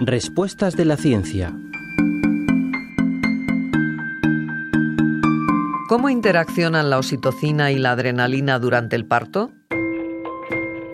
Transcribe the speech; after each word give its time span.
Respuestas 0.00 0.76
de 0.76 0.84
la 0.84 0.96
ciencia. 0.96 1.52
¿Cómo 5.88 6.08
interaccionan 6.08 6.88
la 6.88 6.98
oxitocina 6.98 7.72
y 7.72 7.78
la 7.78 7.90
adrenalina 7.90 8.60
durante 8.60 8.94
el 8.94 9.06
parto? 9.06 9.50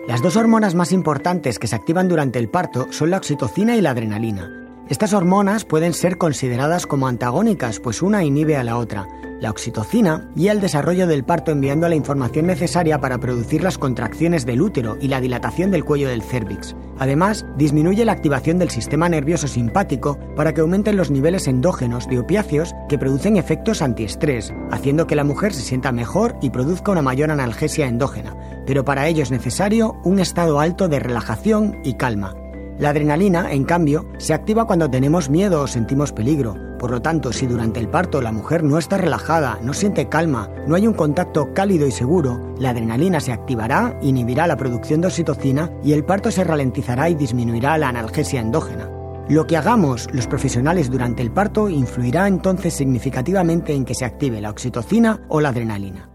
Las 0.07 0.23
dos 0.23 0.35
hormonas 0.37 0.73
más 0.73 0.91
importantes 0.91 1.59
que 1.59 1.67
se 1.67 1.75
activan 1.75 2.07
durante 2.07 2.39
el 2.39 2.49
parto 2.49 2.87
son 2.89 3.11
la 3.11 3.17
oxitocina 3.17 3.75
y 3.75 3.81
la 3.81 3.91
adrenalina. 3.91 4.49
Estas 4.89 5.13
hormonas 5.13 5.65
pueden 5.65 5.93
ser 5.93 6.17
consideradas 6.17 6.87
como 6.87 7.07
antagónicas, 7.07 7.79
pues 7.79 8.01
una 8.01 8.23
inhibe 8.23 8.57
a 8.57 8.63
la 8.63 8.77
otra. 8.77 9.05
La 9.41 9.49
oxitocina 9.49 10.29
guía 10.33 10.53
el 10.53 10.61
desarrollo 10.61 11.07
del 11.07 11.25
parto 11.25 11.51
enviando 11.51 11.89
la 11.89 11.95
información 11.95 12.47
necesaria 12.47 13.01
para 13.01 13.17
producir 13.17 13.63
las 13.63 13.77
contracciones 13.77 14.45
del 14.45 14.61
útero 14.61 14.97
y 15.01 15.09
la 15.09 15.19
dilatación 15.19 15.71
del 15.71 15.83
cuello 15.83 16.07
del 16.07 16.21
cérvix. 16.21 16.73
Además, 16.99 17.45
disminuye 17.57 18.05
la 18.05 18.13
activación 18.13 18.59
del 18.59 18.69
sistema 18.69 19.09
nervioso 19.09 19.47
simpático 19.47 20.17
para 20.37 20.53
que 20.53 20.61
aumenten 20.61 20.95
los 20.95 21.11
niveles 21.11 21.47
endógenos 21.47 22.07
de 22.07 22.19
opiáceos 22.19 22.73
que 22.87 22.97
producen 22.97 23.35
efectos 23.35 23.81
antiestrés, 23.81 24.53
haciendo 24.71 25.05
que 25.05 25.17
la 25.17 25.25
mujer 25.25 25.53
se 25.53 25.61
sienta 25.61 25.91
mejor 25.91 26.37
y 26.41 26.49
produzca 26.49 26.93
una 26.93 27.01
mayor 27.01 27.29
analgesia 27.29 27.87
endógena. 27.87 28.37
Pero 28.65 28.85
para 28.85 29.07
ello 29.07 29.21
es 29.21 29.31
necesario 29.31 29.97
un 30.05 30.19
estado 30.19 30.61
alto 30.61 30.87
de 30.87 30.99
relajación 30.99 31.77
y 31.83 31.95
calma. 31.95 32.33
La 32.79 32.89
adrenalina, 32.89 33.51
en 33.51 33.63
cambio, 33.63 34.05
se 34.17 34.33
activa 34.33 34.65
cuando 34.65 34.89
tenemos 34.89 35.29
miedo 35.29 35.61
o 35.61 35.67
sentimos 35.67 36.11
peligro. 36.11 36.55
Por 36.85 36.91
lo 36.91 37.01
tanto, 37.01 37.33
si 37.33 37.47
durante 37.47 37.79
el 37.79 37.89
parto 37.89 38.21
la 38.21 38.31
mujer 38.31 38.63
no 38.63 38.77
está 38.77 38.99
relajada, 38.99 39.57
no 39.63 39.73
siente 39.73 40.07
calma, 40.07 40.51
no 40.67 40.75
hay 40.75 40.85
un 40.85 40.93
contacto 40.93 41.51
cálido 41.51 41.87
y 41.87 41.91
seguro, 41.91 42.53
la 42.59 42.69
adrenalina 42.69 43.19
se 43.19 43.31
activará, 43.31 43.97
inhibirá 44.03 44.45
la 44.45 44.55
producción 44.55 45.01
de 45.01 45.07
oxitocina 45.07 45.71
y 45.83 45.93
el 45.93 46.05
parto 46.05 46.29
se 46.29 46.43
ralentizará 46.43 47.09
y 47.09 47.15
disminuirá 47.15 47.75
la 47.79 47.89
analgesia 47.89 48.39
endógena. 48.39 48.87
Lo 49.27 49.47
que 49.47 49.57
hagamos 49.57 50.07
los 50.13 50.27
profesionales 50.27 50.91
durante 50.91 51.23
el 51.23 51.31
parto 51.31 51.69
influirá 51.69 52.27
entonces 52.27 52.75
significativamente 52.75 53.73
en 53.73 53.83
que 53.83 53.95
se 53.95 54.05
active 54.05 54.39
la 54.39 54.51
oxitocina 54.51 55.21
o 55.27 55.41
la 55.41 55.49
adrenalina. 55.49 56.11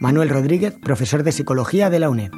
Manuel 0.00 0.30
Rodríguez, 0.30 0.72
profesor 0.82 1.22
de 1.22 1.32
Psicología 1.32 1.90
de 1.90 1.98
la 1.98 2.08
UNED. 2.08 2.30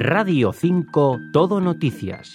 Radio 0.00 0.52
5 0.52 1.20
Todo 1.32 1.60
Noticias. 1.60 2.34